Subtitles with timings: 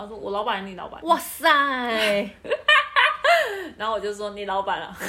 [0.00, 1.02] 他说我老板，你老板。
[1.02, 1.50] 哇塞！
[3.76, 4.94] 然后我就说你老板了。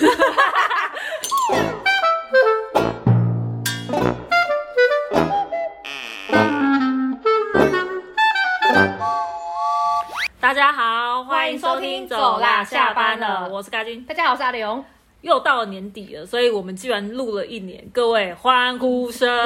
[10.41, 14.03] 大家好，欢迎收听，走啦，下班了，我是嘎金。
[14.05, 14.83] 大家好，我是阿刘。
[15.21, 19.29] 又到了年底了，所以我们居然录了一年，各位欢呼声！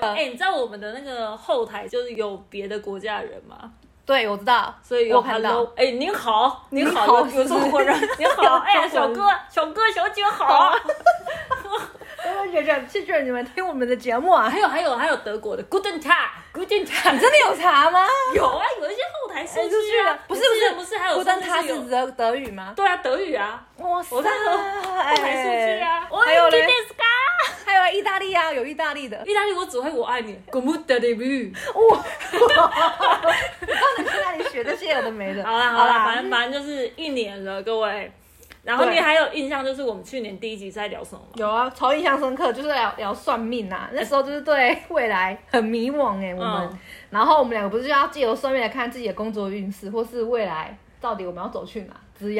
[0.00, 3.70] 哎，你知道我们的那个后台就是有别的国家的人吗？
[4.04, 5.64] 对，我知道，所以有我看到。
[5.76, 10.74] 哎，您好，您好好，有有中国人，您好， 哎，小哥，小哥，小姐好。
[12.24, 14.48] 我觉得谢谢你们听我们的节目啊！
[14.48, 18.06] 还有还有还有德国的 Guten Tag，Guten Tag，你真的有查吗？
[18.34, 22.74] 有啊，有一些后台数出据啊，不是不是不是，还有不但他甚至有是德德语吗？
[22.76, 24.14] 对啊，德语啊，哇塞！
[24.16, 26.66] 我在后后台数据啊，还有嘞。
[26.66, 26.66] Oi,
[27.88, 29.16] 有意大利啊，有意大利的。
[29.26, 31.52] 意大利我只会我爱你，Good debut。
[31.74, 32.04] 哇！
[33.98, 35.44] 你去哪里学这些有的没的？
[35.44, 38.10] 好啦好啦，反正反正就是一年了，各位。
[38.64, 41.28] 然后你还有印象，就是我们去年第一集在聊什么吗？
[41.34, 46.68] 有啊，超印象深刻，就是聊聊算命呐、那时候就是对未来很迷惘哎、我们。
[46.70, 46.78] 嗯
[47.10, 51.94] 然后我们两个不是就要借由算命来看自己的工作运势，或是未来到底我们要走去哪，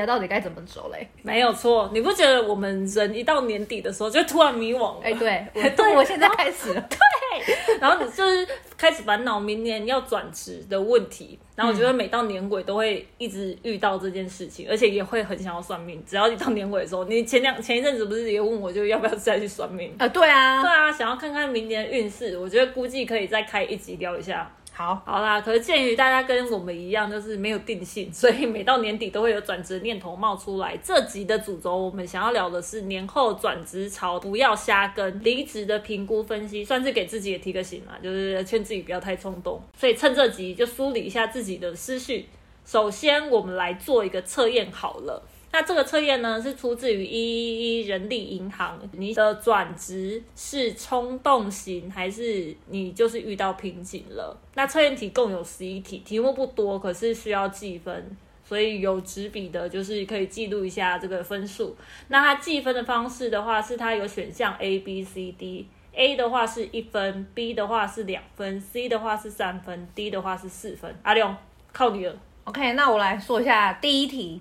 [0.07, 1.07] 到底该怎么走嘞？
[1.23, 5.01] 没有错，你不觉得我们人一到年底的时候就突然迷惘了？
[5.05, 6.81] 哎、对， 我对我现在开始了。
[6.91, 16.03] 对然后你就是开始烦恼明年要转职的问题，然后我觉得每到年尾都会一直遇到这件事情，而且也会很想要算命。
[16.07, 19.95] 只要一到年尾的时候，你前两 前一阵子不是也问我，就要不要再去算命？
[19.99, 24.51] 呃，对啊对，啊，想要看看明年运势，我觉得估计可以再开一集聊一下。
[24.75, 30.75] 好，好啦，可是鉴于大家跟我们一样，就是没有定性，所以每到年底都会有转职念头冒出来。
[30.79, 39.61] 这集的主轴，我们想要聊的是年后转职潮，不要瞎跟离职的评估分析，算是给自己也提个醒啦，就是劝自己不要太冲动。
[39.77, 42.27] 所以趁这集就梳理一下自己的思绪。
[42.65, 45.23] 首先，我们来做一个测验好了。
[45.53, 48.81] 那这个测验呢，是出自于一一一人力银行。
[48.93, 54.35] 你的转职是冲动型，还是你就是遇到瓶颈了？
[54.55, 61.77] 那测验题共有十一题，题目不多，可是需要计分，所以有纸笔的，就是可以记录一下这个分数。
[62.09, 65.69] 那它计分的方式的话，是它有选项 A、B、C、D。
[65.95, 70.99] A 的话是一分，B 的话是两分，C 的话是三分，D 的话是四分。
[71.03, 71.37] 阿亮，
[71.71, 72.17] 靠你了。
[72.45, 74.41] OK，那我来说一下第一题。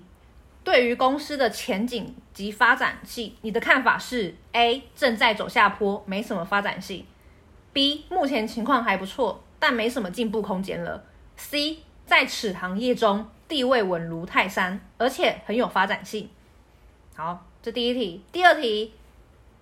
[0.64, 7.04] 对于公司的前景及发展性，你的看法是：A 正在走下坡，没什么发展性
[7.74, 11.04] ；B 目前情况还不错，但没什么进步空间了
[11.36, 16.30] ；C 在此行业中地位稳如泰山，而且很有发展性。
[17.16, 18.22] 好，这第一题。
[18.30, 18.94] 第二题，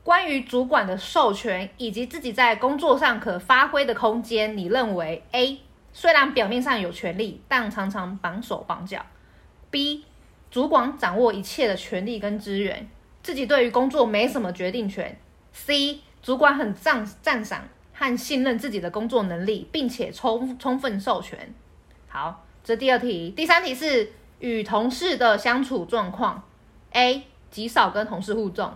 [0.04, 5.60] 关于主管的授权以及自己在工作上可发挥的空间，你认为 A
[5.92, 9.04] 虽然表面上有权利，但常常绑手绑脚
[9.72, 10.02] ；B
[10.50, 12.88] 主管掌握一切的权利跟资源，
[13.22, 15.16] 自己对于工作没什么决定权
[15.54, 21.54] ；C 主管很赞赞赏和信任自己的工作能力，并且充充分授权。
[22.08, 23.30] 好，这第二题。
[23.30, 26.42] 第三题是与同事的相处状况
[26.92, 28.72] ：A 极少跟同事互动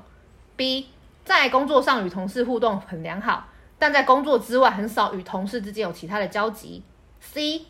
[0.56, 0.84] ；B
[1.24, 3.48] 在工作上与同事互动很良好，
[3.78, 6.82] 但在工作之外很少与同事之间有其他的交集
[7.20, 7.62] ；C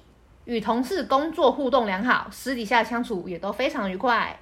[0.44, 4.38] 与同事工作互动良好，私底下相处也都非常愉快。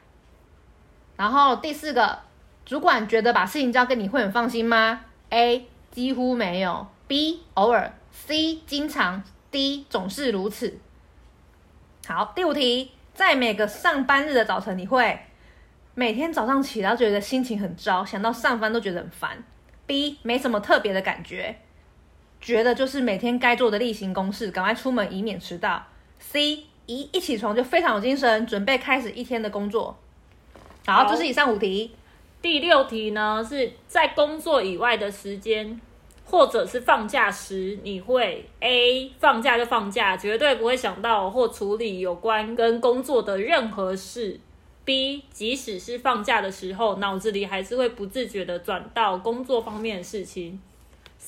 [1.16, 2.18] 然后第四个，
[2.64, 10.78] 主管觉得把事情交给你会很放心吗？A 几乎没有，B 偶尔，C 经常，D 总是如此。
[12.08, 15.20] 好，第五题，在每个上班日的早晨，你会
[15.94, 19.44] 每天早上起来觉得心情很糟，想到上班都觉得很烦。
[19.86, 21.56] B 没什么特别的感觉，
[22.42, 25.86] 觉得就是每天该做的例行公事，赶快出门以免迟到。
[26.18, 29.96] C 一一起床就非常有精神，准备开始一天的工作。
[30.84, 31.92] 好，好这是以上五题。
[32.42, 35.80] 第六题呢，是在工作以外的时间，
[36.24, 44.40] 或者是放假时，你会 A 放假就放假，绝对不会想到或处理有关跟工作的任何事。
[44.84, 50.60] B 即使是放假的时候，脑子里还是会不自觉的转到工作方面的事情。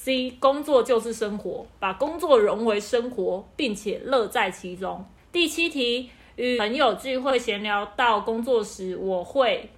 [0.05, 5.03] C 工作就是生活，把工作融为生活，并且乐在其中。
[5.33, 9.71] 第七题，与朋友聚会闲聊到工作时，我会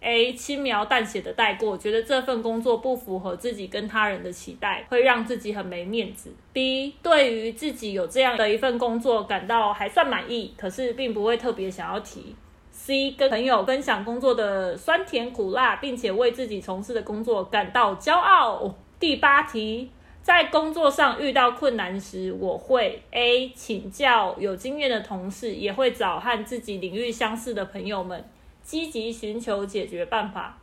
[0.00, 6.32] A 轻描淡写的带过，觉得这份工作不符合自己跟他人的期待，会让自己很没面子。
[6.54, 12.34] B 对于自己有这样的一份工作感到还算满意，可是并不会特别想要提。
[12.70, 18.74] C 跟朋友分享工作的酸甜苦辣，并且为自己从事的工作感到骄傲。
[19.04, 19.90] 第八题，
[20.22, 28.24] 在工作上遇到困难时，我会 A 请教有经验的同事，也会找和自己领域相似的朋友们，
[28.62, 30.58] 积极寻求解决办法。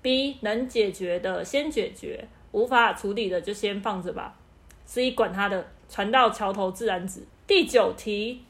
[0.00, 4.36] B 能解决的先解决，无法处理的就先放着吧。
[4.84, 7.26] C 管他的，船到桥头自然直。
[7.48, 8.44] 第九题，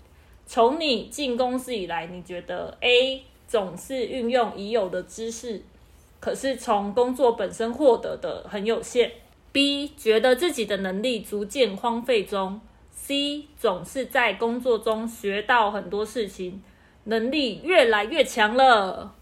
[0.44, 5.62] 从你进公司以来，你觉得 A 总是运用已有的知识，
[6.20, 9.10] 可是从工作本身获得的很有限。
[9.52, 12.58] B 觉得自己的能力逐渐荒废中
[12.90, 16.62] ，C 总是在工作中学到很多事情，
[17.04, 19.14] 能力越来越强了。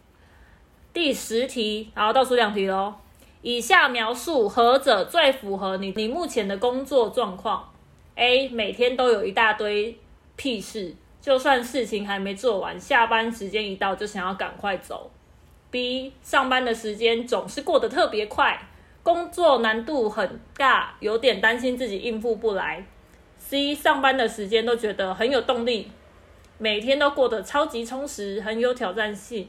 [0.93, 2.95] 第十题，然后倒数两题喽。
[3.43, 7.73] 以下描述何者最符合你你目前的工作状况
[8.15, 9.99] ？A 每天都有一大堆
[10.37, 15.11] 屁事，就算事情还没做完，下班时间一到就想要赶快走。
[15.73, 18.70] B 上班的时间总是过得特别快。
[19.03, 22.85] 工作难度很大，有点担心自己应付不来。
[23.39, 25.91] C 上班的时间都觉得很有动力，
[26.59, 29.49] 每天都过得超级充实，很有挑战性。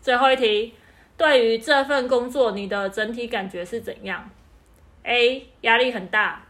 [0.00, 0.74] 最后一题，
[1.16, 4.30] 对于这份工作，你的整体感觉是怎样
[5.04, 6.44] ？A 压力很大，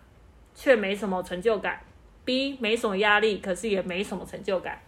[0.55, 1.81] 却没什么成就感。
[2.25, 4.81] B 没什么压力，可是也没什么成就感。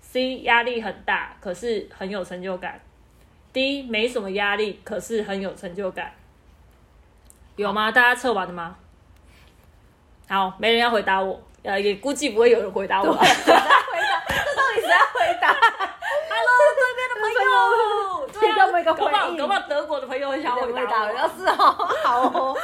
[0.00, 2.80] C 压力很大，可是很有成就感。
[3.52, 6.12] D 没什么压力，可是很有成就感。
[7.58, 7.90] 有吗？
[7.90, 8.76] 大家测完了吗？
[10.28, 13.12] 好，没人要回答我，呃，也估计不会有人回答我。
[13.12, 13.52] 回答，这
[14.54, 15.48] 到底谁要回答？
[16.30, 19.36] Hello，这边的朋友，对啊我一个回应。
[19.36, 21.12] 搞不好德国的朋友很想回答。
[21.12, 22.56] 要是哦，好哦，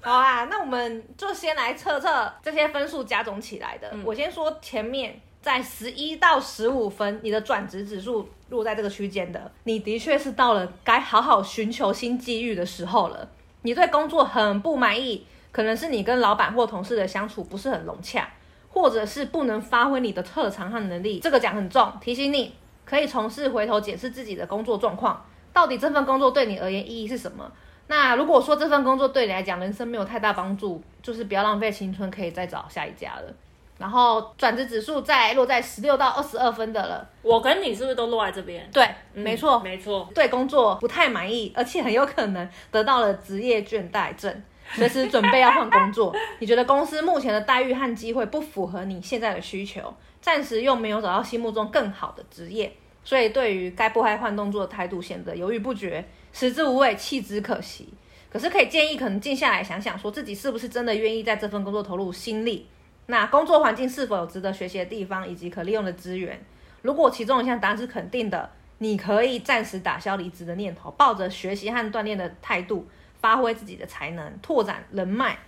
[0.00, 3.92] 好啊，那我们就先来测测这些分数加总起来的。
[4.04, 13.28] 我先说前面，在十一到十五分，你的转职指数落在这个区间的，你的确是到了该好好寻求新机遇的时候了。
[13.66, 18.28] 你对工作很不满意，可能是你跟老板或同事的相处不是很融洽，
[18.68, 21.18] 或者是不能发挥你的特长和能力。
[21.18, 22.54] 这个讲很重，提醒你
[22.84, 27.50] 可以从事回头检视自己的工作状况，到底这份工作对你而言意义是什么？
[27.88, 33.34] 那如果说这份工作对你来讲人生没有太大帮助，就是不要浪费青春，可以再找下一家了。
[33.78, 38.66] 然后转职指数在落在十六到二十二分的了，我跟你是不是都落在这边？
[38.72, 40.08] 对，没错，没错。
[40.14, 44.42] 对工作不太满意，而且很有可能得到了职业倦怠症，
[44.72, 46.14] 随时准备要换工作。
[46.40, 52.72] 你觉得公司目前的待遇和机会不符合你现在的需求，暂时又没有找到心目中更好的职业，
[53.04, 56.02] 所以对于该不该换动作的态度显得犹豫不决，
[56.32, 57.88] 食之无味，弃之可惜。
[58.30, 62.66] 可是可以建议，可能静下来想想，说自己是不是真的愿意在这份工作投入心力。
[63.06, 66.40] 那工作环境是否有值得学习的地方，以及可利用的资源？
[66.82, 72.86] 如果其中一项答案是肯定的，你可以暂时打消离职的念头，抱着学习和锻炼的态度，
[73.20, 75.38] 发挥自己的才能，拓展人脉。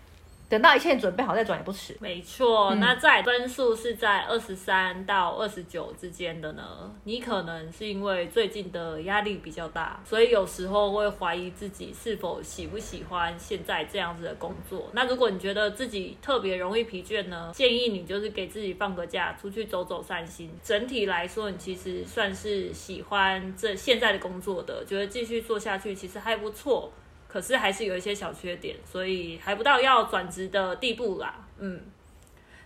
[0.48, 1.96] 等到一切准备好再转也不迟。
[2.00, 6.90] 没错，那在分数是在二十三到二十九之间的呢？
[7.04, 14.88] 你可能是因为最近的压力比较大，所以有时候会怀疑自己是否喜不喜欢现在这样子的工作。
[14.92, 17.50] 那如果你觉得自己特别容易疲倦呢？
[17.52, 20.50] 建议你就是给自己放个假，出去走走散心。
[20.62, 26.90] 整体来说，你其实算是喜欢这现在的工作的，觉得继续做下去其实还不错。
[27.28, 31.46] 可是还是有一些小缺点，所以还不到要转职的地步啦。
[31.58, 31.80] 嗯，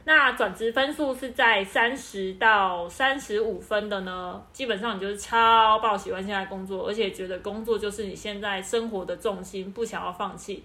[0.04, 10.64] 那转职分数是在三十到三十五分的呢，基本上你就是超爆喜欢现在工作，而且觉得工作就是你现在生活的重心，不想要放弃。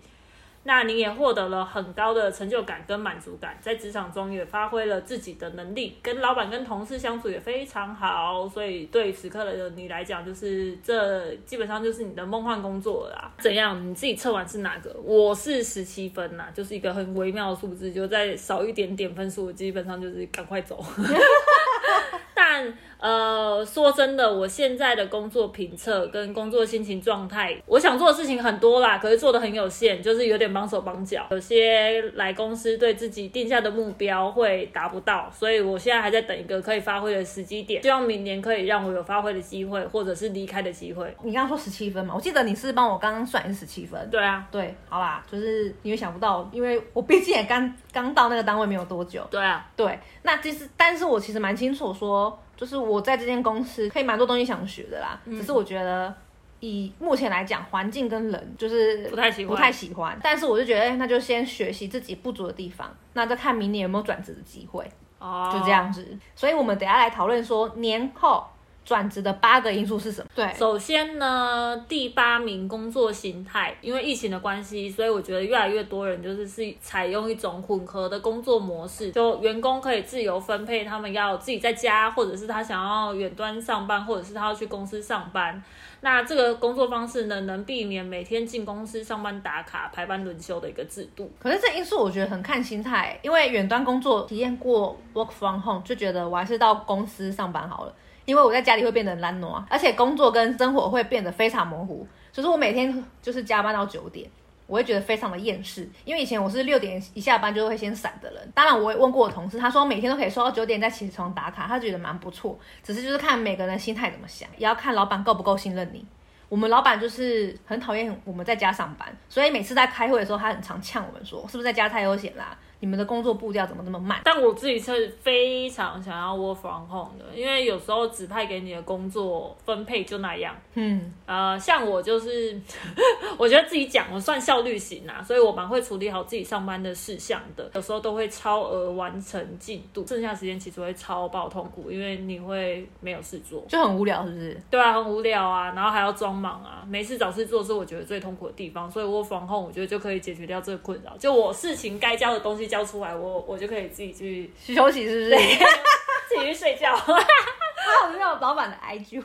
[0.68, 13.32] 那你也获得了很高的成就感跟满足感，在职场中也发挥了自己的能力，跟老板跟同事相处也非常好，所以对此刻的你来讲，就是这基本上就是你的梦幻工作啦。
[13.40, 13.90] 怎样？
[13.90, 14.94] 你自己测完是哪个？
[15.02, 20.84] 我是十七分呐，就是一个很微妙的数字，就再少一点点分数，基本上就是赶快走。
[22.36, 31.28] 但呃，说真的，我现在的工作评测跟工作心情状态，我想做的事情很多啦，可是做的很有限，就是有点帮手帮脚。
[31.30, 41.16] 有些来公司对自己定下的目标会达不到，所以我现在还在等一个可以发挥的时机点，希望明年可以让我有发挥的机会，或者是离开的机会。
[41.24, 42.16] 你刚刚说十七分嘛？
[42.16, 44.10] 我记得你是帮我刚刚算是十七分。
[44.10, 49.24] 对啊，对，好啦，就是因为想不到，因为我毕竟也刚刚到那个单位没有多久。
[49.30, 52.36] 对啊，对，那其实，但是我其实蛮清楚说。
[52.58, 56.14] 就是我在这间公司可以蛮多东西想学的啦，只是我觉得
[56.60, 60.20] 以目前来讲，环境跟人就是不太喜欢，不太喜欢。
[60.24, 64.84] 但是我就觉得，那就先学习自己不足的地方，那再看明年有没有转职的机会。
[65.20, 66.06] 哦，就这样子。
[66.36, 68.44] 所以我们等下来讨论说，年后
[68.88, 70.30] 转职的八个因素是什么？
[70.34, 85.62] 对，首先呢，第八名工作形态，因为疫情的关系，所以我觉得越来越多人就是是采用一种混合的工作模式，就员工可以自由分配他们要自己在家，或者是他想要远端上班，或者是他要去公司上班。
[86.00, 91.30] 那这个工作方式呢，能避免每天进公司上班打卡、排班轮休的一个制度。
[91.38, 97.94] 可是这因素我觉得很看心态，因为远端工作体验过 work from home，就觉得我还是到公司上班好了。
[98.28, 102.06] 因为我在家里会变得懒惰，而且工作跟生活会变得非常模糊。
[102.30, 104.30] 就是我每天就是加班到九点，
[104.68, 105.90] 我会觉得非常的厌世。
[106.04, 108.52] 因为以前我是六点一下班就会先闪的人。
[108.54, 112.60] 当然我也问过我同事，他说每天都可以收到九点再起床打卡，他觉得蛮不错。
[112.84, 116.06] 只是就是看每个人心态怎么想，也要看老板够不够信任你。
[116.50, 122.58] 我们老板就是很讨厌我们在家上班，所以每次在开会的时候，他很常呛我们说，是不是在家太悠闲啦？
[122.80, 124.22] 你们的工作步调怎么那么慢？
[124.24, 130.56] 但我自己是非常想要 work from home 的，因为有时候指派给你的工作分配就那样。
[130.76, 132.60] 嗯，呃，像我就是，
[133.38, 137.72] 我觉得自己讲我算效率型啊，所以我蛮会处理好自己上班的事项的。
[137.74, 144.62] 有时候都会超额完成进度，剩下时间其实会超爆痛苦，因为你会没有事做，就很无聊，是不是？
[144.70, 151.18] 对啊，很无聊啊，然后还要装忙啊，没事找事做是我觉得最痛苦的地方，所以 work from home 我觉得就可以解决掉这个困扰。
[151.18, 152.67] 就我事情该交的东西。
[152.68, 155.38] 交出来，我我就可以自己去休息，是不是？
[156.30, 156.96] 自己去睡觉。
[156.96, 159.24] 还有没有老板的 IG？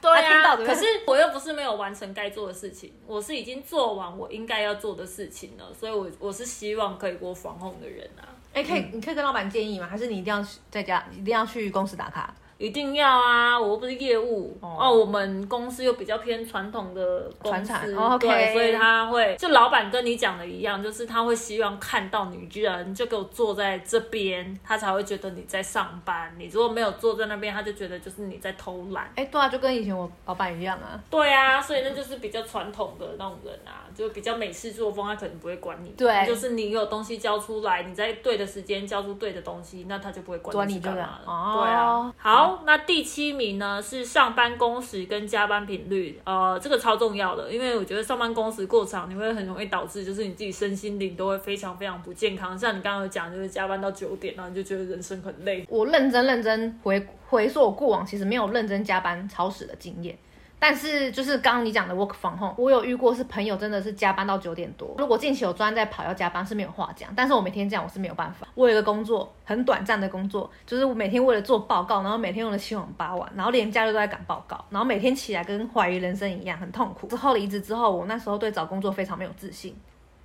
[0.00, 8.24] 对啊，可是我又不是没有完成该做的事情，我是已经做完我应该要做的事情了，所以我我是希望可以过防控的人啊。
[8.54, 9.86] 哎，可以，你可以跟老板建议吗？
[9.86, 12.34] 还是你一定要在家，一定要去公司打卡？
[12.58, 13.58] 一定要啊！
[13.58, 26.34] 我又不是业务哦，我们公司又比较偏传统的公司，对，所以他会就老板跟你讲的一样，就是他会希望看到你人就给我坐在这边，他才会觉得你在上班。
[26.36, 29.08] 你如果没有坐在那边，他就觉得就是你在偷懒。
[29.14, 31.00] 哎，对啊，就跟以前我老板一样啊。
[31.08, 35.90] 对啊，所以那就是比较传统的那种人啊，就比较美式作风，他可能不会管你。
[35.90, 41.54] 对，就是你有东西交出来，你在对的时间交出对的东西，那他就不会管你干嘛了。
[41.54, 42.47] 对啊，好。
[42.66, 52.58] 那第七名呢是上班工时跟加班频率，呃，这个超重要的，因为我觉得上班工时过长，你会很容易导致就是你自己身心灵都会非常非常不健康。
[52.58, 55.64] 像你刚刚有讲，就是加班到九点，然后你就觉得人生很累。
[55.68, 60.16] 我认真认真回回溯我过往，其实没有认真加班超时的经验。
[60.60, 64.94] 但是就是刚刚你讲的 work from home，我有遇过是朋友真的是加班到九点多。
[64.98, 68.48] 如果近期有专在跑要加班是没有话讲，但是我每天这样我是没有办法。
[68.54, 77.06] 我有一个工作很短暂的工作，就是我每天为了做报告，然后每天用了七晚八晚，然后连假日都在赶报告，然后每天起来跟怀疑人生一样，很痛苦。
[77.06, 79.76] 之后离职之后，我那时候对找工作非常没有自信，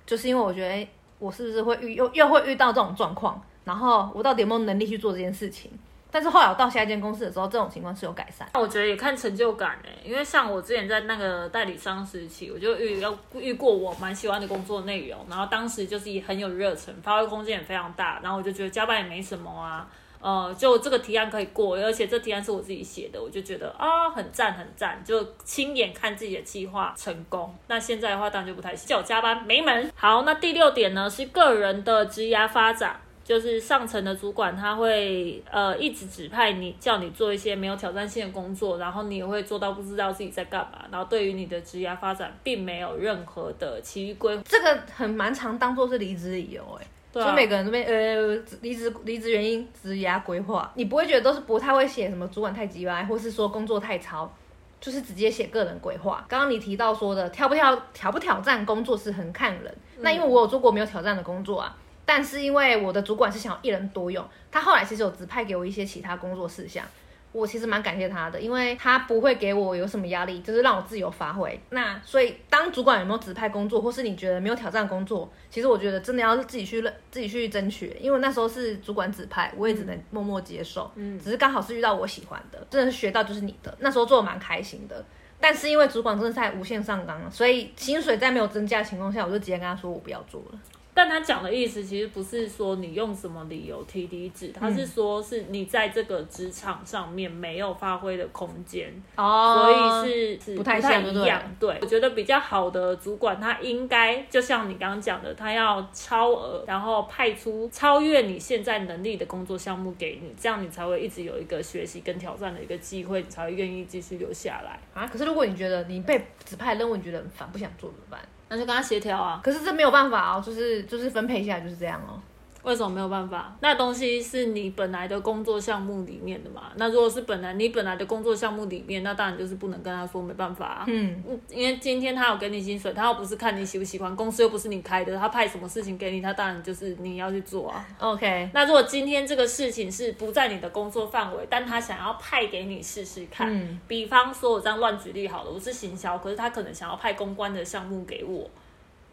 [0.04, 0.88] 就是因为我觉得
[1.20, 5.70] 我是不是会遇又又会遇到这种状况，然后我到底有没有能力去做这件事情？
[6.14, 8.48] 但是后来我到下一间公司的时候，这种情况是有改善。
[8.54, 19.90] 那我觉得也看成就感哎，因为像我之前在那个代理商时期，我就遇要遇过我蛮喜欢的工作内容，然后当时就是也很有热忱，发挥空间也非常大，然后我就觉得加班也没什么啊，
[20.20, 27.52] 呃，就这个提案可以过，而且这提案是我自己写的，我就觉得啊很赞很赞，就亲眼看自己的计划成功。
[27.66, 29.90] 那现在的话当然就不太行，叫我加班没门。
[29.96, 33.00] 好，那第六点呢是个人的职涯发展。
[33.24, 44.42] 就是上层的主管他会呃一直指派你，叫你做一些没有挑战性的工作，然后你也会做到不知道自己在干嘛，然后对于你的职业发展并没有任何的其余规划。
[44.46, 54.30] 这个很蛮常当做是离职理由哎，所以每个人都边呃离职离职原因职涯规划，你不会觉得都是不太会写什么主管太急歪，或是说工作太超，
[54.78, 56.22] 就是直接写个人规划。
[56.28, 61.74] 刚刚你提到说的挑不挑挑不挑战工作是很看人，那因为我有做过没有挑战的工作啊。
[62.06, 66.84] 但是因为我的主管是想要一人多用，他后来其实有指派给我一些其他工作事项，
[67.32, 71.58] 我其实蛮感谢他的，因为他不会给我有什么压力，就是让我自由发挥。
[71.70, 80.90] 那所以当主管有没有指派工作，或是你觉得没有挑战工作，其实我觉得真的要自己去认自己去争取，因为那时候是主管指派，我也只能默默接受。
[80.94, 85.04] 嗯，只是刚好是遇到我喜欢的，真的是学到就是你的，那时候做的蛮开心的。
[85.40, 90.58] 但是因为主管真的在无限上纲，所以薪水在没有增加的情况下，我就直接跟他说我不要做了。
[90.94, 101.42] 但他讲的意思其实不是说你用什么理由提离职，他是说是你在这个职场上面没有发挥的空间，哦所以是是不太一样。
[101.58, 115.06] 对，我觉得比较好的主管，他应该就像你刚刚讲的，他要超额，然后派出超越你现在能力的工作项目给你，这样你才会一直有一个学习跟挑战的一个机会，你才会愿意继续留下来啊。
[115.06, 118.20] 可是如果你觉得你被指派任务你觉得很烦，不想做怎么办？
[118.54, 122.22] 那就跟他协调啊，可是这没有办法啊，就是就是分配下来就是这样哦。
[122.64, 123.54] 为什么没有办法？
[123.60, 126.72] 那东西是你本来的工作项目里面的嘛？
[126.76, 130.84] 那如果是本来你本来的工作项目里面，那当然就是不能跟他说没办法啊。
[130.88, 137.86] 嗯，因为今天他有给你薪水，他又不是看你喜不喜欢，公司又不是你开的，他派什么事情给你，他当然就是你要去做啊。
[137.98, 148.48] OK，那如果今天这个事情是不在你的工作范围，但他想要派给你试试看，嗯比方说我这样乱举例好了，我是行销，可是他可能想要派公关的项目给我。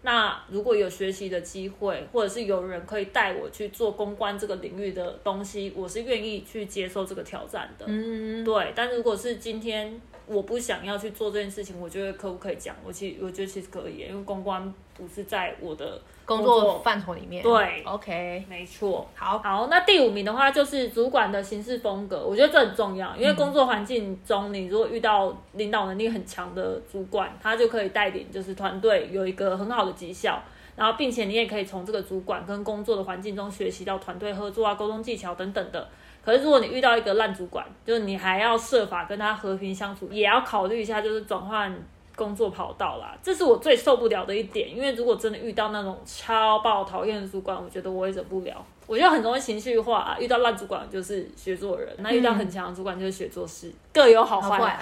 [0.03, 7.85] 那如果有学习的机会，或者是有人可以带我去做公关这个领域的东西，我是愿意去接受这个挑战的。
[7.87, 10.01] 嗯，对，但如果是今天
[10.31, 12.73] 我不想要去做这件事情，我觉得可不可以讲？
[12.85, 17.43] 我其实我觉得其实可以，因为公关不是在我的工作范畴里面。
[17.43, 19.05] 对，OK，没错。
[19.13, 30.41] 好，好，那第五名的话就是主管的行事风格，我觉得这很重要，因为工作环境中，你如果遇到领导能力很强的主管，他就可以带领就是团队有一个很好的绩效，
[30.77, 35.89] 然后并且你也可以从这个主管跟工作的环境中学习到团队合作啊、沟通技巧等等的。
[36.23, 41.75] 可是如果你遇到一个烂主管，就是你还要设法跟他和平相处，也要考虑一下就是转换
[42.21, 44.69] 工作跑道啦，这是我最受不了的一点。
[44.69, 48.63] 因为如果真的遇到那种超爆讨厌的主管，我觉得我也忍不了。
[48.85, 54.77] 我觉得很容易情绪化、啊，遇到烂主管就是学做人，那遇到很强的主管就是学做事，各有好坏。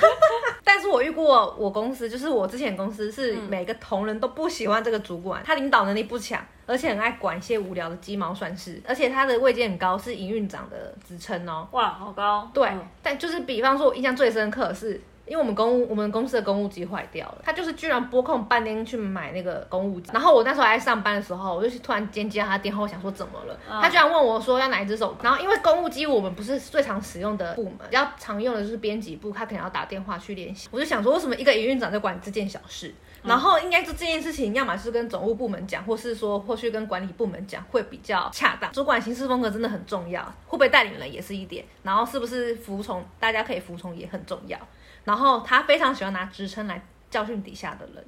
[0.64, 11.68] 但是我遇过我公司，就是我之前公司是嗯每个同仁都不喜欢这个主管，他领导能力不强，而且很爱管一些无聊的鸡毛蒜事，而且他的位阶很高，是营运长的职称哦。
[11.70, 12.50] 哇，好高！
[12.52, 20.10] 对，嗯但就是比方说，我印象最深刻的是，因为我们公务我们公司的公务机坏掉了，他就是居然拨空半天去买那个公务机。
[20.12, 23.56] 然后我那时候还在上班的时候，我就突然间接到他电话，我想说怎么了？
[23.70, 25.16] 嗯他居然问我说要哪一只手。
[25.22, 30.68] 然后因为公务机我们不是最常使用的部门，比较常用的就是编辑部，他可能要打电话去联系。
[30.70, 32.94] 我就想说，为什么一个营运长在管这件小事？
[33.22, 38.72] 然后应该是这件事情，要么是跟总务部门讲，或是说或去跟管理部门讲，会比较恰当。
[38.72, 44.58] 主管行事风格真的很重要，会不会带领人也是一点，然后是不是服从，大家可以服从也很重要。
[45.04, 48.04] 然后他非常喜欢拿职称来教训底下的人，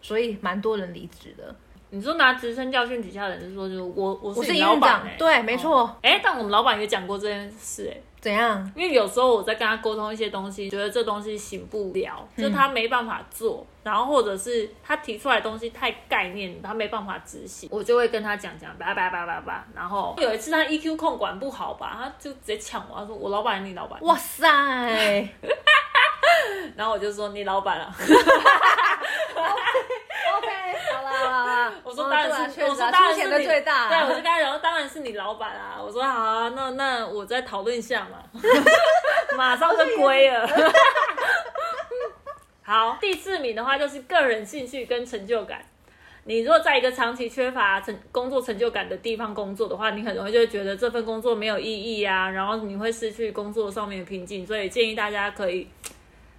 [0.00, 1.54] 所以蛮多人离职的。
[1.90, 5.82] 你说拿职称教训底下的人，是说就是我我我是老板欸对，没错。
[5.82, 7.96] 哦哎、但我们老板也讲过这件事、哎。
[8.20, 8.72] 怎样？
[8.74, 19.64] 因为有时候我在跟他沟通一些东西，觉得这东西行不了，就他没办法做，然后或者是他提出来的东西太概念，他没办法执行，我就会跟他讲讲叭叭叭叭叭。
[19.74, 24.48] 然后有一次他 EQ 控管不好吧，他就直接抢我，他说我老板你老板， 哇塞！
[26.76, 27.94] 然后我就说你老板啊
[30.36, 30.48] ，OK，
[30.92, 33.88] 好啦好啦，我说当然是，哦啊确实啊，我说当然是你最大。
[33.88, 38.18] 对，我就跟他讲说当然是你老板啊，我说好啊，那那我再讨论一下嘛，
[39.36, 40.48] 马上就归了。
[42.62, 45.62] 好，第四名的话就是个人兴趣跟成就感。
[46.26, 54.46] 你如果在一个长期缺乏成工作成就感的地方工作的话，你很容易就会觉得这份工作没有意义啊，然后你会失去工作上面的瓶颈。
[54.46, 55.68] 所以建议大家可以，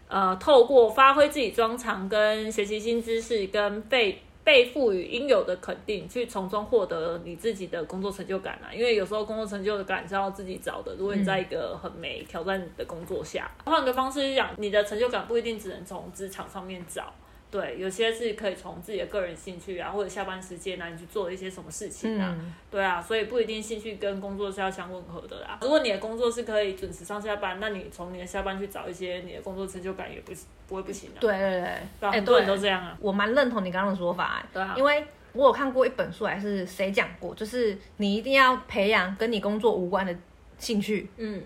[0.07, 8.71] 呃，透过发挥自己专长跟学习新知识，跟被被赋予应有的肯定，去从中获得你自己的工作成就感啊。
[8.71, 10.93] 因为有时候工作成就感是要自己找的。
[10.95, 17.11] 如果你在一个很没挑战的工作下，换个方式去讲，你的成就感不一定只能从职场上面找。
[17.55, 25.57] 对，有些是可以从自己的个人兴趣啊，或者下班时间啊，你去做一些什么事情啊，嗯对啊，所以不一定兴趣跟工作是要相吻合的啦。
[25.61, 31.21] 如果你的工作是可以准时上下班，那你从你的下班去找一些你的工作成就感也不是不会不行的、啊。
[31.21, 31.61] 对对对，
[32.01, 32.97] 对啊，哎很多人都这样啊。
[32.99, 40.13] 我蛮认同你刚刚的说法、哎对啊因为我有看过一本书，还是谁讲过，就是你一定要培养跟你工作无关的
[40.57, 41.41] 兴趣，嗯，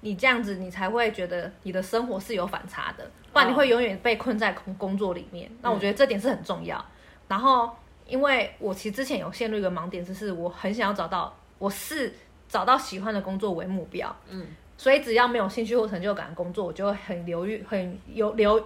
[0.00, 5.50] 你这样子你才会觉得你的生活是有反差的，不然你会永远被困在工工作里面。
[5.62, 6.84] 那我觉得这点是很重要。
[7.28, 7.70] 然后，
[8.06, 12.12] 因为我其实之前有陷入一个盲点，就是我很想要找到，我是
[12.48, 18.60] 找到喜欢的工作为目标，嗯，所以只要没有兴趣或成就感的工作，我就会很犹豫，很犹留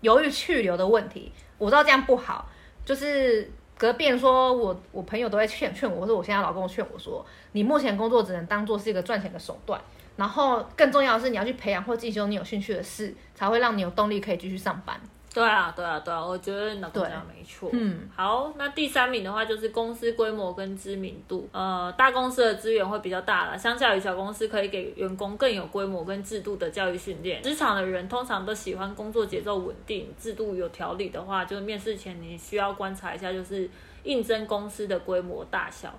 [0.00, 1.30] 犹豫去留的问题。
[1.58, 2.48] 我知道这样不好，
[2.84, 9.78] 就是隔壁说我我朋友都会劝劝我，或者我现在老公劝我说，你目前工作只能当做是一个赚钱的手段，
[10.16, 14.98] 然后更重要的是你要去培养或进修你有兴趣的事，才会让你有动力可以继续上班。
[15.34, 17.68] 对啊，对啊，对啊，我觉得老公对讲得没错。
[17.74, 21.46] 嗯，好，那第三名的话就是公司规模跟知名度。
[21.52, 27.42] 呃，大公司的资源会比较大啦，相较于小公司，可以给员工更有规模跟制度的教育训练。
[27.42, 33.68] 职场的人通常都喜欢工作节奏稳定、制度有条理的话，就是面试前你需要观察一下，就是
[34.04, 35.92] 应征公司的规模大小。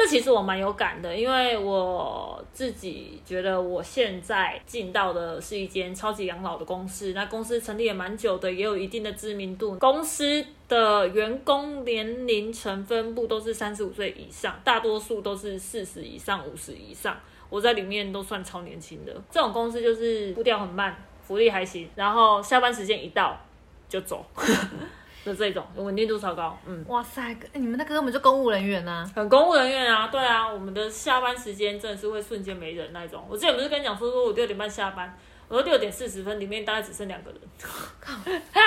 [0.00, 9.76] 这其实我蛮有感的，因为我自己觉得我现在进到的是一间超级养老的公司，那公司成立也蛮久的，也有一定的知名度。
[9.76, 17.14] 公司的员工年龄层分布都是三十五岁以上，大多数都是四十以上、五十以上。
[17.50, 19.12] 我在里面都算超年轻的。
[19.30, 23.38] 这种公司就是步调很慢，福利还行，然后下班时间一到
[23.86, 24.24] 就走。
[25.24, 33.24] 的这种稳定度超高，嗯，哇塞，你们那个根本就公务人员呐、很公务人员啊，对啊，我们的下班时间真的是会瞬间没人那一种。
[33.28, 35.14] 我之前不是跟你讲说，说我六点半下班，
[35.50, 37.40] 我说六点四十分里面大概只剩两个人。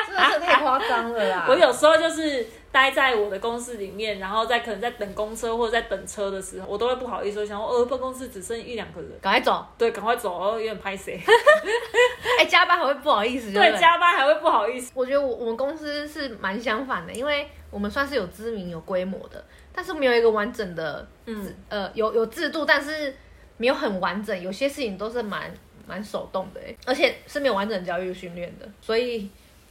[0.06, 1.46] 真的是太夸张了啦！
[1.50, 11.20] 我有时候就是待在我的公司里面，然后在可能在等公车或者在等车的时候，我都会不好意思，我想说，呃，办公室只剩一两个人，赶快走，对，赶快走，哦，有点拍谁？
[12.40, 13.72] 哎、加班还会不好意思，对？
[13.80, 14.92] 加班还会不好意思。
[14.94, 19.44] 我觉得我我们公司是蛮相反的，因为我们算是有知名、有规模的，
[19.74, 23.16] 但是没有一个完整的，嗯，呃，有有制度，但是
[23.58, 25.52] 没有很完整，有些事情都是蛮
[25.88, 29.30] 蛮手动的，哎，而且是没有完整教育训练的，所以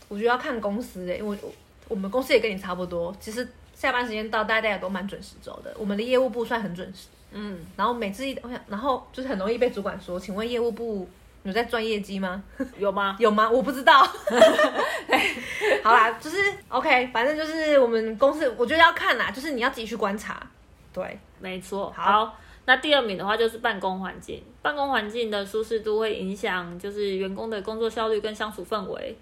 [0.09, 1.53] 我觉得要看公司，哎，我我
[1.89, 11.09] 我们公司也跟你差不多，其实下班时间到，大家也都蛮准时走的，我们的业务部算很准时，嗯，然后每次一，我想，然后就是很容易被主管说，请问业务部
[11.43, 12.43] 有在赚业绩吗？
[12.79, 13.17] 有吗？
[13.19, 13.51] 有吗？
[13.51, 14.03] 我不知道。
[15.83, 16.37] 好啦，就是
[16.69, 20.41] OK，反正就是我们公司，我觉得要看啦，就是你要自己去观察。
[20.93, 21.93] 对，没错。
[21.97, 29.17] 好好，那第二名的话就是办公环境，办公环境的舒适度会影响就是员工的工作效率跟相处氛围。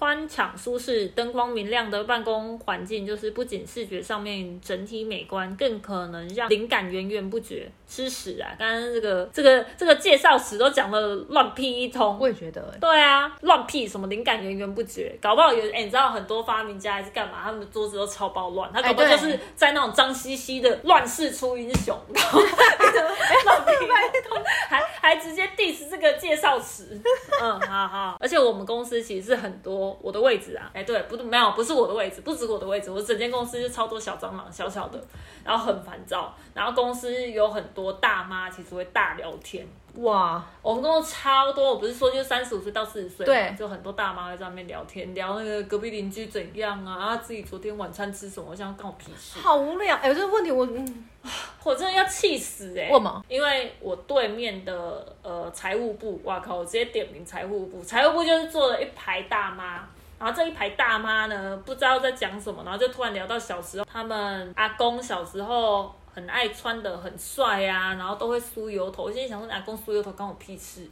[0.00, 7.70] 宽敞舒适、灯光明亮的办公环境，就是不仅视觉上面整体美观，更可能让灵感源源不绝。
[7.86, 8.48] 吃屎啊！
[8.56, 12.16] 刚刚这个这个这个介绍词都讲的乱屁一通。
[12.20, 26.96] 我也觉得、欸，对啊，乱屁什么灵感源源不绝，搞不好有哎、你知道很多发明家还是干嘛，他们的桌子都超爆乱，他搞不好就是在那种脏兮兮的乱世出英雄，然 后乱屁一通，还还直接 diss 这个介绍词，
[27.42, 35.02] 嗯，好好，而且我们公司其实是很多我的位置啊，哎、对，不没有不是我的位置，不止我的位置，我整间公司就超多小蟑螂，小小的，
[35.44, 39.66] 然后很烦躁，然后公司有很多大妈其实会大聊天。
[39.96, 49.96] 哇，我们公司超多，我不是说就三十五岁到四十岁，对就很多大妈在上面聊天，聊那个隔壁邻居怎样啊，啊自己昨天晚餐吃什么，我想干我屁事，好无聊。
[49.96, 51.08] 哎、这个问题我，嗯，
[51.64, 53.24] 我真的要气死哎、为什么？
[53.28, 59.88] 因为我对面的呃财务部，哇靠，我直接点名财务部，财务部就是坐了一排大妈。
[60.18, 69.04] 然后这一排大妈呢，不知道在讲什么，然后就突然聊到小时候，他们阿公小时候很爱穿的很帅啊，然后都会梳油头。
[69.04, 70.86] 我现在想说，阿公梳油头关我屁事，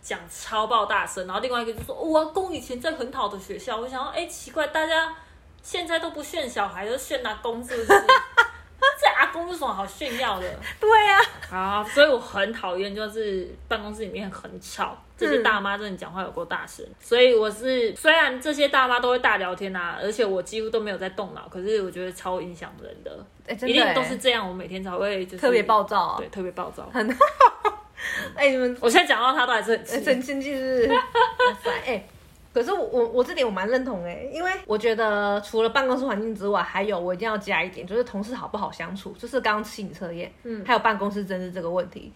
[0.00, 1.26] 讲超爆大声。
[1.26, 3.76] 然后另外一个就说，哦我阿公以前在很好的学校。
[3.78, 5.12] 我想说，哎，奇怪，大家
[5.62, 7.88] 现在都不炫小孩，都炫阿公，是不是？
[9.00, 10.48] 这阿公有什么好炫耀的？
[10.78, 11.18] 对呀、
[11.50, 16.84] 啊，所以我很讨厌，就是办公室里面很吵，这些大妈真的讲话有够大声。
[17.00, 24.46] 所以我是虽然这些大妈都会大聊天啊，而且我几乎都没有在动脑，可是我觉得超影响人的，一定都是这样。
[24.46, 26.88] 我每天才会就是特别暴躁啊对，特别暴躁。
[26.92, 27.08] 很
[28.34, 30.00] 哎、你们我现在讲到他都还是很气。
[30.02, 30.90] 真经济是，
[32.52, 42.12] 可是我我我这点我蛮认同哎、因为我觉得除了办公室环境之外，还有我一定要加一点，就是同事好不好相处，就是刚刚心理测验，嗯，还有办公室政治这个问题，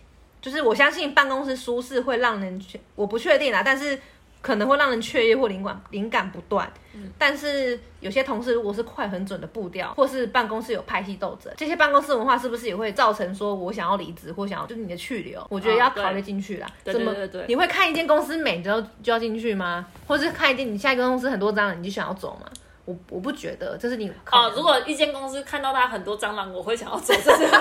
[0.47, 3.99] 就是我相信办公室舒适会让人确，我不确定啦，但是
[4.41, 15.45] 可能会让人雀跃或灵感灵感不断，嗯，但是有些同事如果是快很准的步调，或是办公室有派系斗争，这些办公室文化是不是也会造成说我想要离职或想要就是你的去留？
[15.51, 16.69] 我觉得要考虑进去啦。
[16.85, 19.85] 对怎么对对对你会看一间公司美，你就就要进去吗？
[20.07, 22.49] 或是看一间你下一个公司很多蟑螂，你就想要走吗？
[22.87, 27.61] 我我不觉得，这是你哦如果一间公司看到他很多蟑螂，我会想要走，这是没有，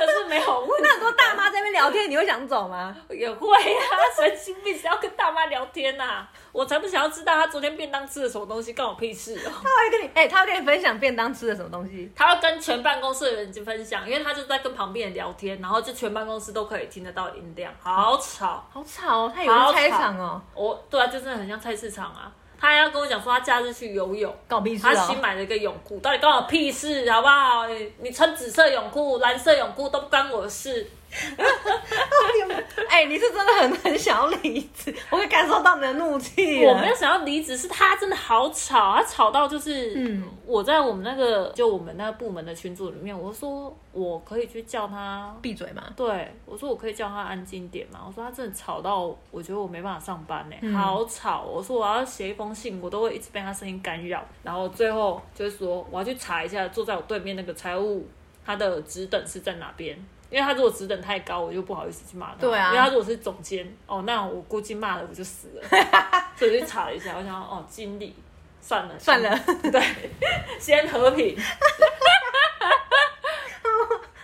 [0.00, 0.82] 这是没有问题。
[0.82, 2.94] 那很多大妈在那边聊天，你会想走吗？
[3.10, 9.52] 也会啊，神经病，谁要跟大妈聊天呐、我才不想要知道他昨天便当吃的什么东西，关我屁事哦。
[9.62, 12.10] 他会跟你，哎、他会跟你分享便当吃的什么东西。
[12.16, 18.66] 他要跟全办公室的人分享，因为他就在跟旁边人聊天，然后就全办公室都可以听得到音量，好吵。
[18.72, 22.32] 好吵哦，他以为是菜场哦，我对啊，就真的很像菜市场啊。
[22.60, 25.18] 他还要跟我讲说他假日去游泳，搞屁事他新哦。
[25.22, 27.68] 买了一个泳裤，到底关我屁事好不好？
[27.68, 30.90] 你你穿紫色泳裤、蓝色泳裤都不关我的事。
[32.88, 36.64] 哎、你是真的很很想要离职，我会感受到你的怒气。
[36.64, 45.84] 我没有想要离职，是他真的好吵，他吵到就是，嗯我在我们那个就我们那个部门的群组里面，我说我可以去叫他，闭嘴嘛。
[45.94, 58.04] 对我说我可以叫他安静点嘛，我说他真的吵到我觉得我没办法上班呢、嗯好吵，我说我要写一封信，我都会一直被他声音干扰，然后最后就是说我要去查一下坐在我对面那个财务
[58.44, 59.96] 他的职等是在哪边。
[60.30, 62.36] 因为他如果职等太高，我就不好意思去骂他。
[62.40, 65.62] 对啊因为他如果是总监，哦，那我估计骂了我就死了。
[66.36, 68.14] 所以我就查了一下，我想说哦，经理，
[68.60, 69.38] 算了算了，
[69.72, 69.82] 对，
[70.60, 71.36] 先和平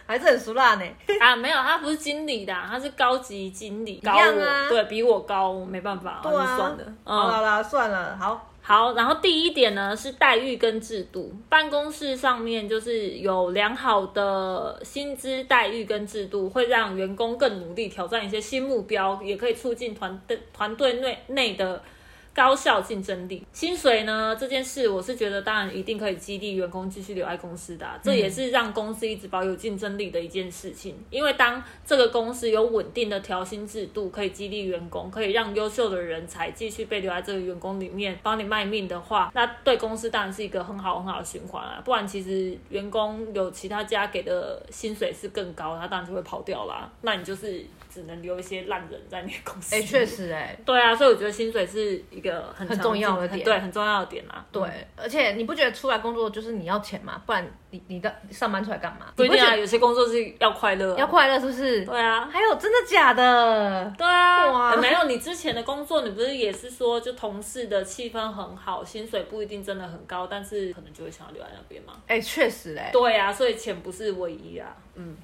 [0.06, 0.84] 还是很熟辣呢。
[1.18, 6.84] 啊，没有，他不是经理的啊，他是高级经理，高我，对比我高，我没办法，对啊，算了。
[7.04, 21.82] 嗯，好了啦，算了，好，好，然后第一点呢是待遇跟制度，办公室上面就是有良好的薪资待遇跟制度，会让员工更努力挑战一些新目标，也可以促进团队团队内内的
[22.34, 23.46] 高效竞争力。
[23.52, 30.96] 薪水呢这件事，我是觉得当然一定可以激励员工继续留在公司的啊、这也是让公司一直保有竞争力的一件事情。
[31.10, 41.80] 因为当这个公司有稳定的调薪制度，可以激励员工，可以让优秀的人才继续被留在这个员工里面帮你卖命的话，那对公司当然是一个很好很好的循环啊。
[41.84, 46.90] 不然其实员工有其他家给的薪水是更高，他当然就会跑掉啦。
[47.02, 49.76] 那你就是只能留一些烂人在你的公司。
[49.76, 50.04] 哎，确。
[50.04, 54.44] 实，哎，对啊，所以我觉得薪水是一个很很重要的点对，很重要的点啊。
[54.52, 54.62] 对，
[54.96, 57.22] 而且你不觉得出来工作就是你要钱吗？
[57.24, 59.06] 不然你你的上班出来干嘛？
[59.16, 61.84] 不一定啊，有些工作是要快乐啊、要快乐是不是？
[61.84, 63.92] 对啊，还有真的假的？
[63.96, 71.94] 对啊，哇欸没有你之前的工作，你不是也是说，就同事的气氛很好，薪水不一定真的很高，但是可能就会想要留在那边嘛。
[72.06, 75.16] 哎，确实哎，对啊，所以钱不是唯一啊，嗯，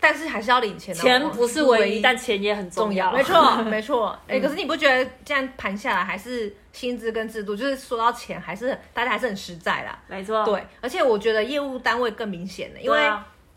[0.00, 1.00] 但是还是要领钱的。
[1.00, 3.12] 钱不是唯一，但钱也很重重要。
[3.12, 4.18] 没错， 没错。
[4.26, 9.98] 哎、可是你不觉得这样盘下来，还是薪资跟制度，就是说到钱，还是大家还是很实在啦。
[10.06, 12.98] 没错，对，而且我觉得业务单位更明显了，因为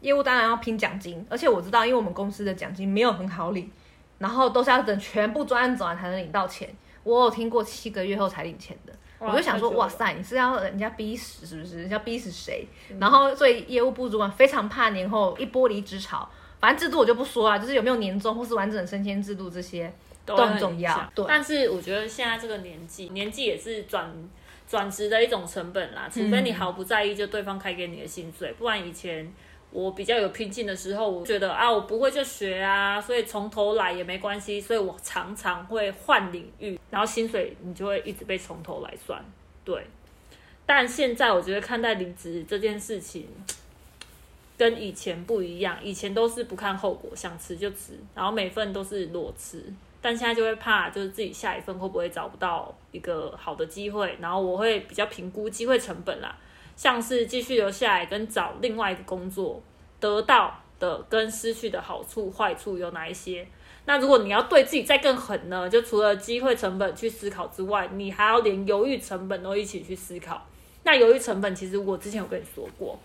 [0.02, 3.70] 业务当然要拼奖金，而且我知道，因为我们公司的奖金没有很好领，
[4.18, 6.68] 然后都是要等全部专案走完才能领到钱。
[7.04, 11.80] 我有听过七个月后才领钱的，哇我就想说，哇塞，你是要人家逼死是不是？
[11.80, 12.68] 人家逼死谁？
[12.90, 16.28] 嗯然后所以业务部主管非常怕年后一波离职潮。
[16.60, 19.94] 反正制度我就不说了，就是有没有年终或是完整升迁制度这些，
[20.26, 24.12] 都都很重要对但是我觉得现在这个年纪，年纪也是转
[24.68, 29.32] 转职的一种成本啦，除非你毫不在意，就对方开给你的薪水，不然以前。
[29.72, 39.24] 我比较有拼劲的时候，我觉得啊，我不会就学啊，所以从头来也没关系，所以我常常会换领域，然后薪水你就会一直被从头来算，
[39.64, 39.88] 对。
[40.66, 43.28] 但现在我觉得看待离职这件事情，
[44.58, 49.64] 跟以前不一样，以前都是不看后果，想辞就辞，然后每份都是裸辞。
[50.04, 56.36] 但现在就会怕，就是自己下一份会不会找不到一个好的机会，然后我会比较评估机会成本啦，
[56.82, 59.62] 像是继续留下来跟找另外一个工作
[60.00, 63.48] 得到的跟失去的好处坏处有哪一些。
[63.86, 70.44] 那如果你要对自己再更狠呢，就除了机会成本去思考之外，你还要连犹豫成本都一起去思考。
[70.82, 72.98] 那犹豫成本其实我之前有跟你说过，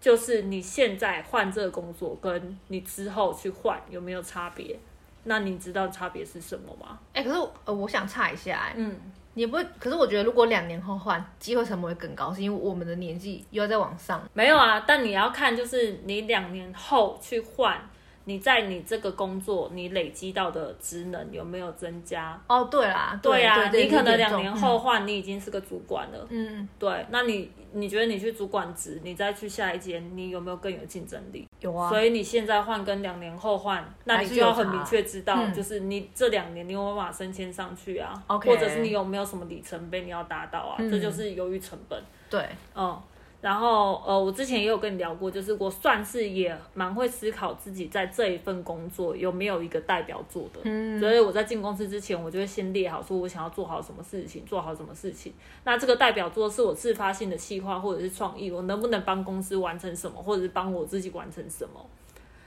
[0.00, 4.76] 就是你现在换这个工作，跟你之后去换有没有差别？
[5.22, 6.98] 那你知道差别是什么吗？
[7.12, 8.96] 哎、可是呃，我想差一下、哎，嗯，
[9.34, 9.66] 你不会？
[9.78, 14.22] 可是我觉得如果两年后换，机会成本会更高，是因为我们的年纪又要再往上。
[14.34, 17.80] 没有啊，但你要看就是你两年后去换，
[18.24, 22.38] 你在你这个工作你累积到的职能有没有增加？
[22.46, 26.26] 哦，对啦，对啊，对你可能两年后换，你已经是个主管了。
[26.28, 31.48] 嗯，对，那你你觉得你去主管职，你再去下一间，你有没有更有竞争力？
[31.60, 35.52] 有啊，所以你现在换跟两年后换，那你就要很明确知道，嗯。
[35.54, 40.76] 就是你这两年你有没有办法升迁上去啊？OK 或者是你有没有什么里程碑你要达到啊？
[40.78, 40.90] 嗯。
[40.90, 42.02] 这就是由于成本。
[42.30, 42.98] 对，嗯，
[43.42, 50.60] 然后呃，我之前也有跟你聊过，就是我算是也蛮会思考自己在这一份工作有没有一个代表作的。
[50.62, 55.34] 嗯，所以我在进公司之前，我就会先列好，说我想要做好什么事情，做好什么事情。
[55.64, 61.84] 那这个代表作是我自发性的计划或者是创意，我能不能帮公司完成什么，或者是帮我自己完成什么。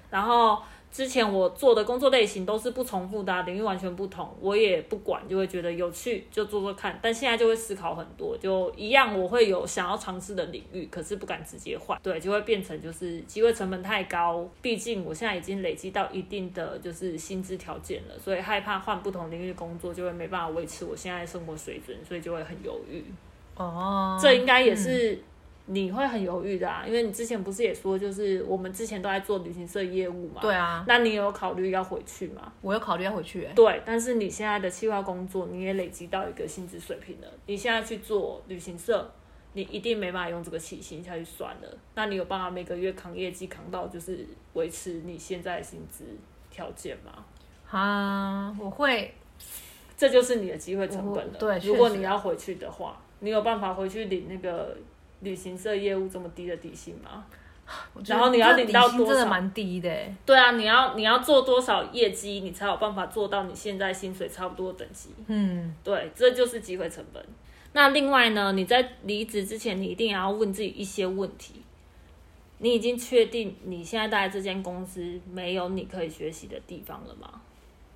[0.09, 0.59] 然后
[0.95, 6.97] 之前我做的工作类型都是不重复的啊、领域完全不同，我也不管，就会觉得有趣就做做看。
[7.01, 14.49] 但现在就会思考很多，就一样我会有想要尝试的领域，可是不敢直接换，对，就会变成就是机会成本太高。
[14.61, 23.03] 毕竟我现在已经累积到一定的就是薪资条件了，所以害怕换不同领域工作就会没办法维持我现在的生活水准，所以就会很犹豫。
[23.57, 25.21] 哦，这应该也是
[25.67, 30.41] 你会很犹豫的啊，因为你之前不是也说，就是我们之前都在做旅行社业务嘛。
[30.41, 30.53] 对。
[30.53, 32.53] 啊，那你有考虑要回去吗？
[32.61, 37.27] 我有考虑要回去、哎，对，但是你现在的企划工作，你也累积到一个薪资水平了。
[37.47, 39.11] 你现在去做旅行社，
[39.53, 41.77] 你一定没办法用这个起薪下去算了。
[41.95, 46.05] 那你有办法每个月扛业绩扛到就是维持你现在的薪资
[46.51, 47.25] 条件吗？
[47.71, 49.13] 啊，我会，
[49.97, 51.33] 这就是你的机会成本了。
[51.39, 54.77] 对如果你要回去的话，你有办法回去领那个
[55.25, 57.25] 旅行社业务这么低的底薪吗？
[58.05, 60.15] 然后你要领到多少真的蛮低的欸。
[60.25, 65.09] 对啊，你要你要做多少业绩，你才有办法做到你现在薪水差不多的等级。
[65.27, 67.25] 嗯，对，这就是机会成本。
[67.73, 71.55] 那另外呢，你在离职之前，你一定也要问自己一些问题。
[72.59, 77.41] 你已经确定你现在待在这间公司没有你可以学习的地方了吗？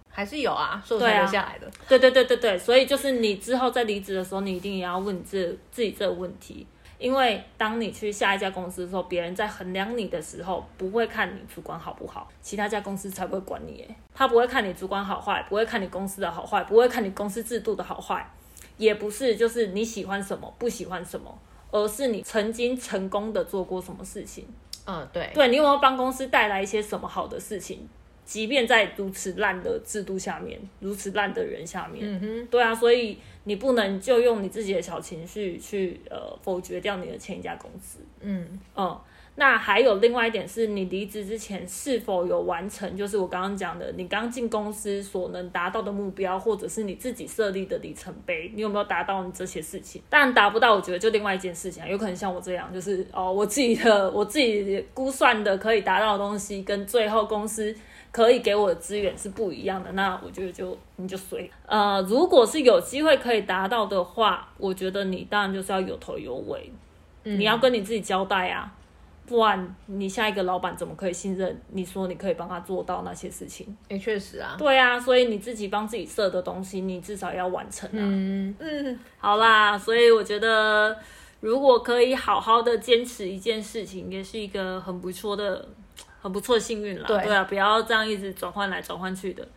[0.09, 1.71] 还是有啊，所以我对啊才留下来的。
[1.87, 6.65] 对对对对对，所以就是你之后在离职的时候，你一定也要问这自己这个问题，
[6.99, 18.29] 因为当你去下一家公司的时候，别人在衡量你的时候，不会看你主管好不好，其他家公司才不会管你耶，他不会看你主管好坏，不会看你公司的好坏，不会看你公司制度的好坏，
[18.77, 21.33] 也不是就是你喜欢什么不喜欢什么，
[21.71, 24.45] 而是你曾经成功的做过什么事情。
[24.85, 27.88] 嗯，对，对你有没有帮公司带来一些什么好的事情？
[28.29, 37.97] 即便在如此烂的制度下面，如此烂的人下面，嗯哼，对啊，所以你不能就用你自己的小情绪去呃否决掉你的前一家公司。
[38.21, 38.95] 嗯，嗯，
[39.39, 50.02] 那还有另外一点是你离职之前是否有完成，就是我刚刚讲的，你刚进公司所能达到的目标，或者是你自己设立的里程碑，你有没有达到你这些事情？
[50.10, 57.73] 当然达不到，我觉得就另外一件事情，有可能像我这样，就是哦，我自己的我自己估算的可以达到的东西，跟最后公司。
[58.12, 66.71] 可以给我的资源是不一样的，那我觉得就你就随呃，如果是有机会可以达到的话，我觉得你当然就是要有头有尾，
[67.21, 68.73] 你要跟你自己交代啊，
[69.29, 73.77] 不然你下一个老板怎么可以信任你说你可以帮他做到那些事情？
[73.87, 74.55] 也确实啊。
[74.57, 78.01] 对啊，所以你自己帮自己设的东西，你至少要完成啊。
[78.01, 80.97] 嗯嗯，好啦，所以我觉得
[81.41, 85.67] 如果可以好好的坚持一件事情，也是一个很不错的、
[86.21, 87.05] 很不错的幸运啦。
[87.05, 89.47] 对啊，不要这样一直转换来转换去的，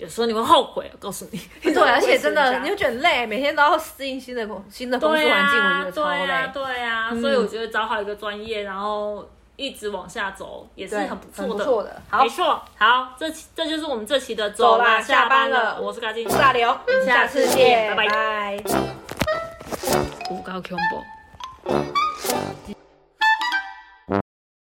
[0.00, 0.90] 有时候你会后悔。
[0.92, 1.38] 我告诉你，
[1.72, 11.52] 对，而且真的你会觉得累，每天都要适应新的工新的工作环境，我啊，觉得超对啊，对啊，所以我觉得找好一个专业，然后一直往下走，也是很不错的。
[11.52, 12.62] 不错的好没错。
[12.78, 18.64] 好，这期这就是我们这期的走啦啦，下班班了我是嘎金我，是大刘，我们下下次次见见，拜拜拜。
[20.30, 21.04] 五高 combo。